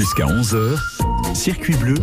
Jusqu'à 0.00 0.24
11h, 0.24 0.78
Circuit 1.34 1.76
bleu, 1.76 1.96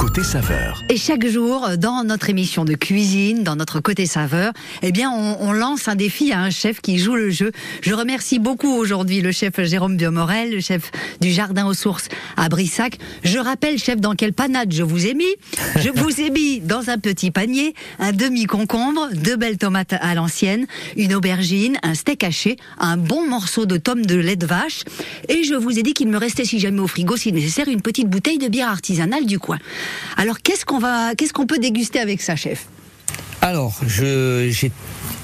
côté 0.00 0.22
saveur. 0.22 0.82
Et 0.88 0.96
chaque 0.96 1.26
jour, 1.26 1.68
dans 1.76 2.04
notre 2.04 2.30
émission 2.30 2.64
de 2.64 2.72
cuisine, 2.72 3.44
dans 3.44 3.54
notre 3.54 3.80
côté 3.80 4.06
saveur, 4.06 4.54
eh 4.80 4.92
bien, 4.92 5.10
on, 5.10 5.36
on 5.40 5.52
lance 5.52 5.88
un 5.88 5.94
défi 5.94 6.32
à 6.32 6.40
un 6.40 6.48
chef 6.48 6.80
qui 6.80 6.96
joue 6.96 7.16
le 7.16 7.28
jeu. 7.28 7.52
Je 7.82 7.92
remercie 7.92 8.38
beaucoup 8.38 8.72
aujourd'hui 8.74 9.20
le 9.20 9.30
chef 9.30 9.62
Jérôme 9.62 9.98
Biomorel, 9.98 10.52
le 10.52 10.60
chef 10.60 10.90
du 11.20 11.30
Jardin 11.30 11.66
aux 11.66 11.74
Sources 11.74 12.08
à 12.38 12.48
Brissac. 12.48 12.96
Je 13.24 13.38
rappelle, 13.38 13.76
chef, 13.76 14.00
dans 14.00 14.14
quelle 14.14 14.32
panade 14.32 14.72
je 14.72 14.82
vous 14.82 15.06
ai 15.06 15.12
mis. 15.12 15.34
Je 15.76 15.90
vous 15.90 16.18
ai 16.18 16.30
mis 16.30 16.60
dans 16.60 16.88
un 16.88 16.96
petit 16.96 17.30
panier 17.30 17.74
un 17.98 18.12
demi-concombre, 18.12 19.10
deux 19.12 19.36
belles 19.36 19.58
tomates 19.58 19.92
à 19.92 20.14
l'ancienne, 20.14 20.66
une 20.96 21.12
aubergine, 21.12 21.76
un 21.82 21.92
steak 21.92 22.24
haché, 22.24 22.56
un 22.78 22.96
bon 22.96 23.28
morceau 23.28 23.66
de 23.66 23.76
tome 23.76 24.06
de 24.06 24.16
lait 24.16 24.36
de 24.36 24.46
vache. 24.46 24.80
Et 25.28 25.44
je 25.44 25.54
vous 25.54 25.78
ai 25.78 25.82
dit 25.82 25.92
qu'il 25.92 26.08
me 26.08 26.16
restait, 26.16 26.46
si 26.46 26.58
jamais 26.58 26.80
au 26.80 26.86
frigo, 26.86 27.18
si 27.18 27.34
nécessaire, 27.34 27.68
une 27.68 27.82
petite 27.82 28.08
bouteille 28.08 28.38
de 28.38 28.48
bière 28.48 28.70
artisanale 28.70 29.26
du 29.26 29.38
coin. 29.38 29.58
Alors, 30.16 30.40
qu'est-ce 30.42 30.64
qu'on 30.64 30.78
va, 30.78 31.14
qu'est-ce 31.14 31.32
qu'on 31.32 31.46
peut 31.46 31.58
déguster 31.58 31.98
avec 32.00 32.20
ça, 32.22 32.36
chef? 32.36 32.66
Alors, 33.42 33.80
j'ai 33.86 34.70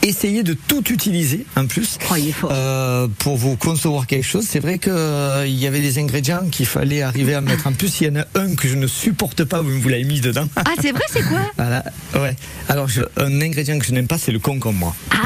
essayé 0.03 0.43
de 0.43 0.55
tout 0.55 0.83
utiliser 0.91 1.45
en 1.57 1.67
plus 1.67 1.99
Oh, 2.11 2.15
euh, 2.51 3.09
pour 3.19 3.37
vous 3.37 3.57
concevoir 3.57 4.07
quelque 4.07 4.25
chose. 4.25 4.47
C'est 4.49 4.61
vrai 4.61 4.79
que 4.79 4.89
euh, 4.91 5.45
il 5.47 5.55
y 5.55 5.67
avait 5.67 5.81
des 5.81 5.99
ingrédients 5.99 6.49
qu'il 6.51 6.65
fallait 6.65 7.03
arriver 7.03 7.35
à 7.35 7.41
mettre 7.43 7.67
en 7.67 7.73
plus. 7.73 8.01
Il 8.01 8.07
y 8.07 8.11
en 8.11 8.21
a 8.23 8.25
un 8.41 8.55
que 8.55 8.69
je 8.69 8.75
ne 8.77 8.87
supporte 8.87 9.45
pas, 9.45 9.61
vous 9.61 9.79
vous 9.81 9.89
l'avez 9.91 10.05
mis 10.05 10.21
dedans. 10.21 10.49
Ah, 10.57 10.65
c'est 10.81 10.93
vrai, 10.93 11.03
c'est 11.11 11.23
quoi? 11.29 11.41
Voilà, 11.59 11.85
ouais. 12.15 12.37
Alors, 12.71 12.89
je- 12.89 13.03
un 13.19 13.41
ingrédient 13.43 13.79
que 13.79 13.85
je 13.85 13.93
n'aime 13.93 14.07
pas, 14.07 14.17
c'est 14.19 14.33
le 14.33 14.39
concombre, 14.39 14.79
moi. 14.79 14.97
Ah, 15.11 15.17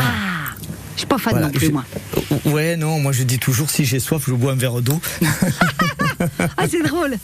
je 0.94 1.00
suis 1.00 1.06
pas 1.06 1.18
fan 1.18 1.32
Voilà, 1.34 1.46
non 1.46 1.52
plus, 1.52 1.70
moi. 1.70 1.84
Ouais, 2.46 2.76
non, 2.76 2.98
moi 3.00 3.12
je 3.12 3.22
dis 3.22 3.38
toujours 3.38 3.70
si 3.70 3.84
j'ai 3.84 4.00
soif, 4.00 4.24
je 4.26 4.32
bois 4.34 4.52
un 4.52 4.56
verre 4.56 4.80
d'eau. 4.82 5.00
Ah, 6.56 6.64
c'est 6.68 6.82
drôle. 6.82 7.16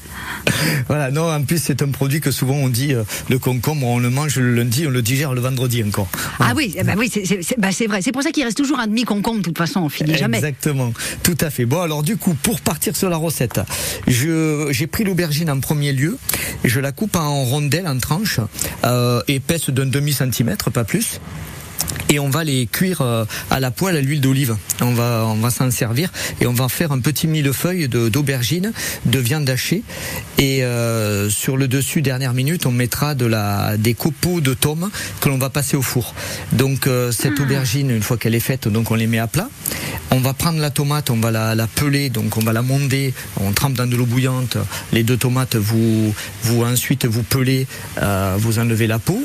Voilà, 0.88 1.10
non, 1.10 1.30
en 1.30 1.42
plus 1.42 1.58
c'est 1.62 1.82
un 1.82 1.88
produit 1.88 2.20
que 2.20 2.30
souvent 2.30 2.54
on 2.54 2.68
dit, 2.68 2.94
euh, 2.94 3.02
le 3.28 3.38
concombre, 3.38 3.86
on 3.86 3.98
le 3.98 4.10
mange 4.10 4.36
le 4.36 4.54
lundi, 4.54 4.86
on 4.86 4.90
le 4.90 5.02
digère 5.02 5.34
le 5.34 5.40
vendredi 5.40 5.82
encore. 5.84 6.08
Ah 6.38 6.52
oui, 6.56 6.74
eh 6.76 6.82
ben 6.82 6.94
oui, 6.96 7.10
c'est 7.12 7.58
bah, 7.58 7.72
c'est 7.72 7.86
vrai. 7.86 8.02
C'est 8.02 8.12
pour 8.12 8.22
ça 8.22 8.30
qu'il 8.30 8.44
reste 8.44 8.56
toujours 8.56 8.78
un 8.78 8.86
demi 8.86 9.04
concombre. 9.04 9.38
De 9.38 9.44
toute 9.44 9.58
façon, 9.58 9.80
on 9.80 9.88
finit 9.88 10.16
jamais. 10.16 10.38
Exactement, 10.38 10.92
tout 11.22 11.36
à 11.40 11.50
fait. 11.50 11.66
Bon, 11.66 11.80
alors 11.80 12.02
du 12.02 12.16
coup, 12.16 12.34
pour 12.34 12.60
partir 12.60 12.96
sur 12.96 13.10
la 13.10 13.16
recette, 13.16 13.60
j'ai 14.06 14.86
pris 14.86 15.04
l'aubergine 15.04 15.50
en 15.50 15.60
premier 15.60 15.92
lieu, 15.92 16.18
et 16.64 16.68
je 16.68 16.80
la 16.80 16.92
coupe 16.92 17.16
en 17.16 17.44
rondelles, 17.44 17.88
en 17.88 17.98
tranches, 17.98 18.40
euh, 18.84 19.20
épaisses 19.28 19.70
d'un 19.70 19.86
demi 19.86 20.12
centimètre, 20.12 20.70
pas 20.70 20.84
plus. 20.84 21.20
Et 22.08 22.18
on 22.18 22.28
va 22.30 22.44
les 22.44 22.66
cuire 22.66 23.00
euh, 23.00 23.24
à 23.50 23.60
la 23.60 23.70
poêle 23.70 23.96
à 23.96 24.00
l'huile 24.00 24.20
d'olive. 24.20 24.56
On 24.80 24.92
va, 24.92 25.24
on 25.26 25.34
va 25.36 25.50
s'en 25.50 25.70
servir 25.70 26.10
et 26.40 26.46
on 26.46 26.52
va 26.52 26.68
faire 26.68 26.92
un 26.92 27.00
petit 27.00 27.26
millefeuille 27.26 27.88
de- 27.88 28.08
d'aubergine, 28.08 28.72
de, 29.06 29.18
viande 29.18 29.48
hachée. 29.50 29.82
Et 30.38 30.62
euh, 30.62 31.28
sur 31.30 31.56
le 31.56 31.66
dessus, 31.68 32.02
dernière 32.02 32.32
minute, 32.32 32.66
on 32.66 32.70
mettra 32.70 33.14
de 33.14 33.26
la, 33.26 33.76
des 33.76 33.94
copeaux 33.94 34.40
de 34.40 34.54
tomes 34.54 34.90
que 35.20 35.28
l'on 35.28 35.38
va 35.38 35.50
passer 35.50 35.76
au 35.76 35.82
four. 35.82 36.14
Donc 36.52 36.86
euh, 36.86 37.10
cette 37.10 37.40
aubergine, 37.40 37.90
une 37.90 38.02
fois 38.02 38.16
qu'elle 38.16 38.34
est 38.34 38.40
faite, 38.40 38.68
donc 38.68 38.90
on 38.90 38.94
les 38.94 39.06
met 39.06 39.18
à 39.18 39.26
plat. 39.26 39.48
On 40.12 40.20
va 40.20 40.32
prendre 40.32 40.60
la 40.60 40.70
tomate, 40.70 41.10
on 41.10 41.16
va 41.16 41.32
la, 41.32 41.54
la 41.56 41.66
peler, 41.66 42.10
donc 42.10 42.36
on 42.36 42.40
va 42.40 42.52
la 42.52 42.62
monder, 42.62 43.12
on 43.40 43.50
trempe 43.52 43.74
dans 43.74 43.86
de 43.86 43.96
l'eau 43.96 44.06
bouillante. 44.06 44.56
Les 44.92 45.02
deux 45.02 45.16
tomates, 45.16 45.56
vous, 45.56 46.14
vous 46.44 46.62
ensuite 46.62 47.04
vous 47.06 47.24
pelez, 47.24 47.66
euh, 48.00 48.36
vous 48.38 48.60
enlevez 48.60 48.86
la 48.86 49.00
peau 49.00 49.20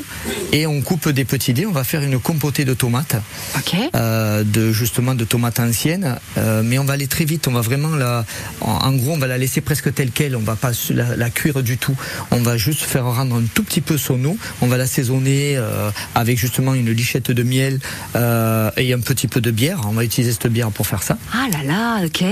et 0.52 0.66
on 0.66 0.80
coupe 0.82 1.08
des 1.08 1.24
petits 1.24 1.52
dés. 1.54 1.66
On 1.66 1.72
va 1.72 1.84
faire 1.84 2.02
une 2.02 2.18
compotée 2.18 2.64
de 2.64 2.74
tomates, 2.74 3.16
Ok. 3.56 3.74
euh, 3.96 4.44
de 4.44 4.70
justement 4.72 5.14
de 5.14 5.24
tomates 5.24 5.60
anciennes, 5.60 6.16
euh, 6.38 6.62
mais 6.64 6.78
on 6.78 6.84
va 6.84 6.92
aller 6.94 7.06
très 7.06 7.24
vite. 7.24 7.48
On 7.48 7.52
va 7.52 7.60
vraiment 7.62 7.96
la, 7.96 8.24
en, 8.60 8.70
en 8.72 8.92
gros, 8.92 9.12
on 9.12 9.18
va 9.18 9.26
la 9.26 9.38
laisser 9.38 9.60
presque 9.60 9.92
telle 9.94 10.10
quelle. 10.10 10.36
On 10.36 10.40
va 10.40 10.56
pas 10.56 10.72
la 10.90 11.30
cuire 11.30 11.62
du 11.62 11.78
tout. 11.78 11.96
On 12.30 12.40
va 12.40 12.56
juste 12.56 12.82
faire 12.82 13.04
rendre 13.06 13.36
un 13.36 13.44
tout 13.54 13.62
petit 13.64 13.80
peu 13.80 13.96
son 13.98 14.22
eau. 14.24 14.36
On 14.60 14.66
va 14.66 14.76
l'assaisonner 14.76 15.56
euh, 15.56 15.90
avec 16.14 16.38
justement 16.38 16.74
une 16.74 16.90
lichette 16.90 17.30
de 17.30 17.42
miel 17.42 17.80
euh, 18.16 18.70
et 18.76 18.92
un 18.92 19.00
petit 19.00 19.28
peu 19.28 19.40
de 19.40 19.50
bière. 19.50 19.80
On 19.86 19.92
va 19.92 20.04
utiliser 20.04 20.32
cette 20.32 20.48
bière 20.48 20.70
pour 20.70 20.86
faire 20.86 21.02
ça 21.02 21.16
Ah 21.32 21.46
là 21.50 21.62
là, 21.64 22.04
ok. 22.06 22.24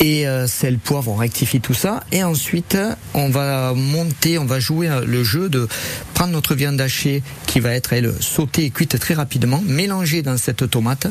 Et 0.00 0.26
euh, 0.26 0.46
sel, 0.46 0.78
poivre, 0.78 1.10
on 1.12 1.16
rectifie 1.16 1.60
tout 1.60 1.74
ça. 1.74 2.04
Et 2.12 2.22
ensuite, 2.22 2.76
on 3.14 3.28
va 3.28 3.72
monter, 3.74 4.38
on 4.38 4.44
va 4.44 4.60
jouer 4.60 4.88
euh, 4.88 5.04
le 5.06 5.24
jeu 5.24 5.48
de 5.48 5.68
prendre 6.14 6.32
notre 6.32 6.54
viande 6.54 6.80
hachée 6.80 7.22
qui 7.46 7.60
va 7.60 7.72
être, 7.72 7.92
elle, 7.92 8.12
sautée 8.20 8.64
et 8.64 8.70
cuite 8.70 8.98
très 8.98 9.14
rapidement, 9.14 9.62
mélanger 9.66 10.22
dans 10.22 10.36
cette 10.36 10.68
tomate, 10.70 11.06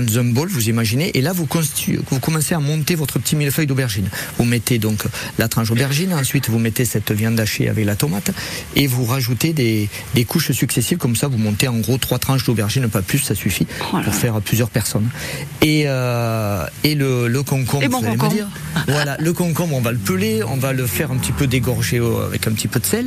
dans 0.00 0.18
un 0.18 0.24
bol, 0.24 0.48
vous 0.48 0.68
imaginez. 0.68 1.16
Et 1.16 1.20
là, 1.20 1.32
vous, 1.32 1.46
commencez 2.20 2.54
à 2.54 2.58
monter 2.60 2.94
votre 2.94 3.18
petit 3.18 3.36
millefeuille 3.36 3.66
d'aubergine. 3.66 4.08
Vous 4.38 4.44
mettez 4.44 4.78
donc 4.78 5.04
la 5.38 5.48
tranche 5.48 5.68
d'aubergine, 5.68 6.12
ensuite 6.14 6.48
vous 6.48 6.58
mettez 6.58 6.84
cette 6.84 7.12
viande 7.12 7.38
hachée 7.40 7.68
avec 7.68 7.84
la 7.84 7.96
tomate, 7.96 8.30
et 8.76 8.86
vous 8.86 9.04
rajoutez 9.04 9.52
des, 9.52 9.88
des 10.14 10.24
couches 10.24 10.52
successives. 10.52 10.98
Comme 10.98 11.16
ça, 11.16 11.28
vous 11.28 11.38
montez 11.38 11.68
en 11.68 11.78
gros 11.78 11.98
trois 11.98 12.18
tranches 12.18 12.44
d'aubergine, 12.44 12.88
pas 12.88 13.02
plus, 13.02 13.18
ça 13.18 13.34
suffit 13.34 13.66
pour 14.04 14.14
faire 14.14 14.40
plusieurs 14.40 14.70
personnes. 14.70 15.08
Et, 15.62 15.84
euh, 15.86 16.64
et 16.84 16.94
le, 16.94 17.28
le 17.28 17.42
concombre, 17.42 17.82
Et 17.84 17.88
mon 17.88 18.00
vous 18.00 18.06
allez 18.06 18.16
me 18.16 18.20
concombre. 18.20 18.34
dire. 18.34 18.48
Voilà, 18.88 19.16
le 19.18 19.32
concombre, 19.32 19.74
on 19.76 19.80
va 19.80 19.92
le 19.92 19.98
peler, 19.98 20.42
on 20.44 20.56
va 20.56 20.72
le 20.72 20.86
faire 20.86 21.10
un 21.10 21.16
petit 21.16 21.32
peu 21.32 21.46
dégorger 21.46 21.98
euh, 21.98 22.26
avec 22.26 22.46
un 22.46 22.52
petit 22.52 22.68
peu 22.68 22.80
de 22.80 22.86
sel. 22.86 23.06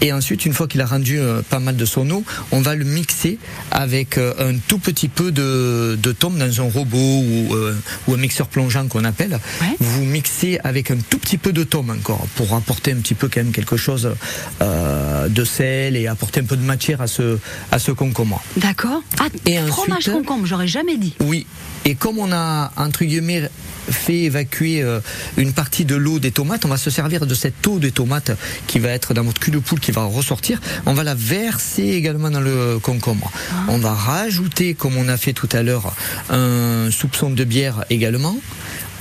Et 0.00 0.12
ensuite, 0.12 0.46
une 0.46 0.52
fois 0.52 0.66
qu'il 0.68 0.80
a 0.80 0.86
rendu 0.86 1.18
euh, 1.18 1.42
pas 1.42 1.58
mal 1.58 1.76
de 1.76 1.84
son 1.84 2.08
eau, 2.10 2.24
on 2.52 2.60
va 2.60 2.74
le 2.74 2.84
mixer 2.84 3.38
avec 3.70 4.18
un 4.18 4.54
tout 4.68 4.78
petit 4.78 5.08
peu 5.08 5.30
de, 5.32 5.98
de 6.02 6.12
tome 6.20 6.38
dans 6.38 6.60
un 6.60 6.70
robot 6.70 6.96
ou, 6.98 7.54
euh, 7.54 7.74
ou 8.06 8.14
un 8.14 8.18
mixeur 8.18 8.46
plongeant 8.46 8.86
qu'on 8.86 9.04
appelle. 9.04 9.40
Ouais. 9.60 9.74
Vous 9.80 10.04
mixez 10.04 10.60
avec 10.62 10.90
un 10.92 10.98
tout 10.98 11.18
petit 11.18 11.38
peu 11.38 11.52
de 11.52 11.64
tome 11.64 11.90
encore 11.90 12.26
pour 12.36 12.54
apporter 12.54 12.92
un 12.92 12.96
petit 12.96 13.14
peu 13.14 13.28
quand 13.28 13.42
même 13.42 13.52
quelque 13.52 13.76
chose 13.76 14.14
euh, 14.62 15.28
de 15.28 15.44
sel 15.44 15.96
et 15.96 16.06
apporter 16.06 16.40
un 16.40 16.44
peu 16.44 16.56
de 16.56 16.62
matière 16.62 17.00
à 17.00 17.06
ce, 17.08 17.38
à 17.72 17.78
ce 17.78 17.90
concombre. 17.90 18.42
D'accord. 18.56 19.02
Ah, 19.18 19.26
Et 19.46 19.56
fromage 19.58 19.98
ensuite- 19.98 20.12
concombre, 20.14 20.46
j'aurais 20.46 20.68
jamais 20.68 20.96
dit. 20.98 21.14
Oui. 21.20 21.46
Et 21.86 21.94
comme 21.94 22.18
on 22.18 22.30
a, 22.32 22.70
entre 22.76 23.04
guillemets, 23.04 23.48
fait 23.90 24.18
évacuer 24.24 24.82
euh, 24.82 25.00
une 25.38 25.52
partie 25.52 25.84
de 25.86 25.96
l'eau 25.96 26.18
des 26.20 26.30
tomates, 26.30 26.64
on 26.64 26.68
va 26.68 26.76
se 26.76 26.90
servir 26.90 27.26
de 27.26 27.34
cette 27.34 27.66
eau 27.66 27.78
des 27.78 27.90
tomates 27.90 28.30
qui 28.66 28.78
va 28.78 28.90
être 28.90 29.14
dans 29.14 29.24
votre 29.24 29.40
cul 29.40 29.50
de 29.50 29.58
poule 29.58 29.80
qui 29.80 29.90
va 29.90 30.04
ressortir. 30.04 30.60
On 30.86 30.92
va 30.92 31.02
la 31.02 31.14
verser 31.14 31.82
également 31.88 32.30
dans 32.30 32.40
le 32.40 32.78
concombre. 32.78 33.32
On 33.68 33.78
va 33.78 33.94
rajouter, 33.94 34.74
comme 34.74 34.96
on 34.98 35.08
a 35.08 35.16
fait 35.16 35.32
tout 35.32 35.48
à 35.52 35.62
l'heure, 35.62 35.94
un 36.28 36.90
soupçon 36.90 37.30
de 37.30 37.44
bière 37.44 37.84
également. 37.90 38.36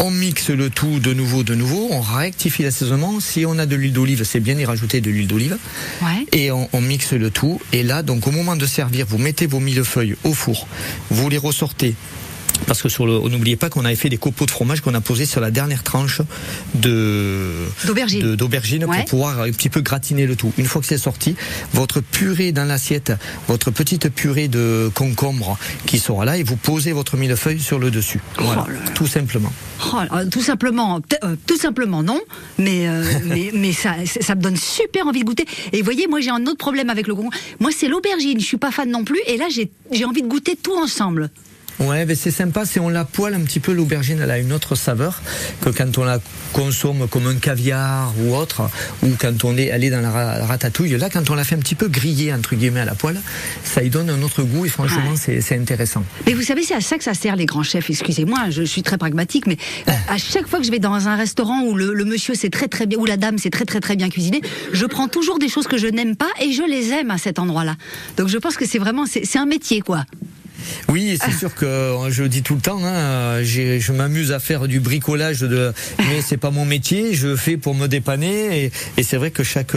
On 0.02 0.12
mixe 0.12 0.50
le 0.50 0.70
tout 0.70 1.00
de 1.00 1.14
nouveau, 1.14 1.44
de 1.44 1.56
nouveau. 1.56 1.90
On 1.92 2.00
rectifie 2.00 2.64
l'assaisonnement. 2.64 3.20
Si 3.20 3.46
on 3.46 3.59
a 3.59 3.66
de 3.66 3.75
l'huile 3.75 3.92
d'olive, 3.92 4.24
c'est 4.24 4.40
bien 4.40 4.56
d'y 4.56 4.64
rajouter 4.64 5.02
de 5.02 5.09
l'huile 5.09 5.28
d'olive. 5.28 5.58
Ouais. 6.02 6.25
Et 6.31 6.52
on, 6.52 6.69
on 6.72 6.80
mixe 6.80 7.12
le 7.12 7.30
tout. 7.30 7.59
Et 7.74 7.84
là, 7.84 8.02
donc, 8.02 8.25
au 8.25 8.31
moment 8.31 8.56
de 8.56 8.66
servir, 8.66 9.06
vous 9.09 9.18
mettez 9.18 9.46
vos 9.46 9.59
millefeuilles 9.59 10.16
au 10.24 10.34
four. 10.34 10.68
Vous 11.09 11.30
les 11.30 11.38
ressortez. 11.38 11.96
Parce 12.68 12.81
que 12.81 12.90
sur 12.90 13.06
le, 13.08 13.14
n'oubliez 13.30 13.56
pas 13.56 13.70
qu'on 13.70 13.86
avait 13.86 13.96
fait 13.96 14.09
des 14.09 14.18
copeaux 14.18 14.46
de 14.46 14.52
fromage 14.52 14.81
qu'on 14.81 14.94
a 14.94 15.02
posés 15.02 15.25
sur 15.25 15.42
la 15.42 15.50
dernière 15.52 15.84
tranche 15.84 16.22
de 16.75 17.53
D'aubergine. 17.86 18.22
de- 18.22 18.36
d'aubergine 18.36 18.86
Ouais. 18.86 18.97
pour 18.97 19.06
pouvoir 19.06 19.42
un 19.42 19.52
petit 19.52 19.70
peu 19.70 19.81
gratiner 19.81 20.25
le 20.25 20.36
tout. 20.36 20.52
Une 20.58 20.66
fois 20.66 20.81
que 20.81 20.88
c'est 20.88 20.98
sorti, 20.98 21.36
votre 21.74 22.00
purée 22.02 22.52
dans 22.52 22.66
l'assiette, 22.66 23.14
votre 23.48 23.72
petite 23.72 24.09
purée 24.09 24.48
de 24.48 24.92
concombre 24.94 25.58
qui 25.86 26.00
sera 26.00 26.25
là 26.25 26.38
et 26.38 26.44
vous 26.44 26.56
posez 26.58 26.92
votre 26.92 27.18
millefeuille 27.18 27.59
sur 27.59 27.80
le 27.80 27.92
dessus. 27.92 28.19
Voilà, 28.38 28.66
Oh 28.68 28.72
là 28.72 28.80
tout 28.94 29.08
simplement. 29.08 29.52
Oh, 29.94 29.98
euh, 30.14 30.25
tout 30.30 30.42
simplement, 30.42 31.00
euh, 31.24 31.36
tout 31.48 31.58
simplement 31.58 32.03
non, 32.03 32.19
mais 32.58 32.88
euh, 32.88 33.03
mais, 33.25 33.52
mais 33.53 33.72
ça, 33.74 33.96
ça 34.06 34.36
me 34.36 34.42
donne 34.42 34.58
super 34.58 35.08
envie 35.08 35.22
de 35.22 35.25
goûter. 35.25 35.46
Et 35.74 35.78
vous 35.80 35.86
voyez, 35.86 36.08
moi 36.08 36.19
j'ai 36.19 36.30
un 36.31 36.44
autre 36.46 36.58
problème 36.58 36.90
avec 36.90 37.08
le 37.08 37.16
concombre. 37.16 37.36
Moi 37.59 37.72
c'est 37.75 37.88
l'aubergine, 37.88 38.40
je 38.40 38.46
suis 38.46 38.58
pas 38.58 38.72
fan 38.72 38.90
non 38.92 39.03
plus. 39.03 39.19
Et 39.28 39.38
là 39.38 39.46
j'ai 39.53 39.72
j'ai 39.92 40.06
envie 40.06 40.22
de 40.22 40.28
goûter 40.28 40.56
tout 40.62 40.75
ensemble. 40.78 41.30
Ouais, 41.79 42.06
mais 42.06 42.16
c'est 42.16 42.31
sympa, 42.31 42.66
c'est 42.66 42.79
on 42.79 42.90
la 42.90 43.06
poêle 43.06 43.34
un 43.35 43.40
petit 43.41 43.59
peu 43.62 43.72
l'aubergine, 43.72 44.19
elle 44.22 44.31
a 44.31 44.38
une 44.38 44.51
autre 44.51 44.75
saveur 44.75 45.22
que 45.62 45.69
quand 45.69 45.97
on 45.97 46.03
la 46.03 46.19
consomme 46.51 47.07
comme 47.07 47.28
un 47.28 47.35
caviar 47.35 48.12
ou 48.19 48.35
autre, 48.35 48.69
ou 49.04 49.07
quand 49.18 49.45
on 49.45 49.56
est 49.57 49.68
est 49.68 49.89
dans 49.89 50.01
la 50.01 50.09
ra- 50.12 50.45
ratatouille. 50.45 50.98
Là, 50.98 51.09
quand 51.09 51.30
on 51.30 51.36
la 51.36 51.44
fait 51.45 51.56
un 51.56 51.59
petit 51.59 51.75
peu 51.75 51.88
griller 51.88 52.33
entre 52.33 52.56
guillemets 52.56 52.81
à 52.81 52.86
la 52.86 52.95
poêle, 52.95 53.21
ça 53.63 53.81
y 53.83 53.89
donne 53.89 54.09
un 54.09 54.21
autre 54.24 54.44
goût 54.44 54.65
et 54.65 54.69
franchement, 54.69 55.13
Ouais. 55.27 55.39
c'est 55.42 55.57
intéressant. 55.57 56.04
Mais 56.25 56.33
vous 56.33 56.42
savez, 56.42 56.63
c'est 56.63 56.74
à 56.75 56.81
ça 56.81 56.98
que 56.98 57.04
ça 57.04 57.13
sert 57.13 57.36
les 57.38 57.45
grands 57.45 57.63
chefs. 57.63 57.89
Excusez-moi, 57.89 58.50
je 58.50 58.63
suis 58.63 58.83
très 58.83 58.98
pragmatique, 58.98 59.48
mais 59.48 59.57
euh, 59.88 59.92
à 60.09 60.18
chaque 60.18 60.48
fois 60.48 60.59
que 60.59 60.65
je 60.65 60.71
vais 60.71 60.80
dans 60.80 61.07
un 61.07 61.15
restaurant 61.15 61.62
où 61.63 61.75
le, 61.75 61.94
le 61.94 62.04
monsieur 62.06 62.33
c'est 62.36 62.50
très 62.50 62.68
très 62.68 62.88
bien, 62.88 62.98
ou 63.00 63.06
la 63.06 63.15
dame 63.18 63.38
c'est 63.38 63.51
très 63.51 63.65
très 63.65 63.80
très 63.80 63.95
bien 63.95 64.09
cuisiné, 64.09 64.42
je 64.74 64.86
prends 64.86 65.07
toujours 65.07 65.39
des 65.39 65.48
choses 65.50 65.68
que 65.68 65.77
je 65.77 65.88
n'aime 65.88 66.15
pas 66.18 66.30
et 66.42 66.51
je 66.51 66.63
les 66.63 66.89
aime 66.92 67.12
à 67.12 67.18
cet 67.18 67.39
endroit-là. 67.39 67.75
Donc 68.18 68.27
je 68.27 68.38
pense 68.38 68.57
que 68.57 68.65
c'est 68.65 68.80
vraiment 68.80 69.06
c'est 69.06 69.38
un 69.38 69.45
métier 69.45 69.80
quoi. 69.81 70.04
Oui, 70.88 71.17
c'est 71.23 71.38
sûr 71.38 71.53
que 71.56 71.95
je 72.09 72.23
le 72.23 72.29
dis 72.29 72.41
tout 72.41 72.56
le 72.56 72.61
temps. 72.61 72.79
Hein, 72.83 73.44
je 73.44 73.91
m'amuse 73.91 74.31
à 74.31 74.39
faire 74.39 74.67
du 74.67 74.79
bricolage, 74.79 75.41
de, 75.41 75.73
mais 76.00 76.21
c'est 76.21 76.38
pas 76.38 76.51
mon 76.51 76.65
métier. 76.65 77.13
Je 77.13 77.35
fais 77.35 77.57
pour 77.57 77.75
me 77.75 77.88
dépanner, 77.88 78.65
et, 78.65 78.71
et 78.97 79.03
c'est 79.03 79.17
vrai 79.17 79.31
que 79.31 79.44
chaque 79.44 79.75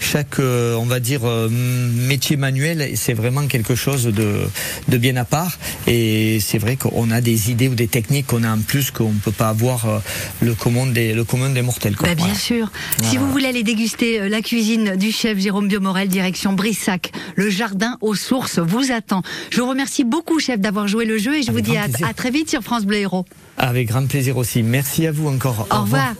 chaque 0.00 0.38
on 0.38 0.86
va 0.86 1.00
dire 1.00 1.22
métier 1.50 2.36
manuel, 2.36 2.92
c'est 2.96 3.14
vraiment 3.14 3.46
quelque 3.46 3.74
chose 3.74 4.04
de 4.04 4.40
de 4.88 4.96
bien 4.96 5.16
à 5.16 5.24
part. 5.24 5.58
Et 5.86 6.38
c'est 6.40 6.58
vrai 6.58 6.76
qu'on 6.76 7.10
a 7.10 7.20
des 7.20 7.50
idées 7.50 7.68
ou 7.68 7.74
des 7.74 7.88
techniques 7.88 8.28
qu'on 8.28 8.44
a 8.44 8.50
en 8.50 8.58
plus 8.60 8.90
qu'on 8.90 9.12
peut 9.12 9.32
pas 9.32 9.48
avoir 9.48 9.86
euh, 9.86 9.98
le 10.40 10.54
commun 10.54 10.86
des 10.86 11.12
le 11.14 11.24
commun 11.24 11.50
des 11.50 11.62
mortels. 11.62 11.96
Quoi. 11.96 12.08
Bah, 12.08 12.14
bien 12.14 12.34
sûr. 12.34 12.70
Si 13.02 13.16
vous 13.16 13.30
voulez 13.30 13.46
aller 13.46 13.62
déguster 13.62 14.20
euh, 14.20 14.28
la 14.28 14.42
cuisine 14.42 14.96
du 14.96 15.12
chef 15.12 15.38
Jérôme 15.38 15.68
Biomorel, 15.68 16.08
direction 16.08 16.52
Brissac, 16.52 17.12
le 17.36 17.50
jardin 17.50 17.96
aux 18.00 18.14
sources 18.14 18.58
vous 18.58 18.92
attend. 18.92 19.22
Je 19.50 19.60
vous 19.60 19.68
remercie 19.68 20.04
beaucoup, 20.04 20.19
chef, 20.38 20.60
d'avoir 20.60 20.88
joué 20.88 21.04
le 21.04 21.18
jeu 21.18 21.36
et 21.36 21.42
je 21.42 21.52
vous 21.52 21.60
dis 21.60 21.76
à, 21.76 21.88
très 22.14 22.30
vite 22.30 22.48
sur 22.48 22.62
France 22.62 22.84
Bleu 22.84 22.98
Héros. 22.98 23.24
Avec 23.56 23.88
grand 23.88 24.06
plaisir 24.06 24.36
aussi. 24.36 24.62
Merci 24.62 25.06
à 25.06 25.12
vous 25.12 25.28
encore. 25.28 25.66
Au, 25.70 25.82
revoir. 25.82 26.14